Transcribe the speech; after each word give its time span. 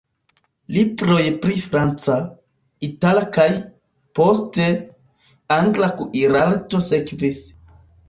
Libroj 0.77 1.25
pri 1.43 1.57
franca, 1.65 2.15
itala 2.89 3.25
kaj, 3.37 3.47
poste, 4.21 4.69
angla 5.61 5.95
kuirarto 6.03 6.87
sekvis. 6.93 7.49